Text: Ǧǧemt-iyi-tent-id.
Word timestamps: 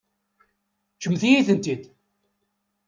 Ǧǧemt-iyi-tent-id. 0.95 1.83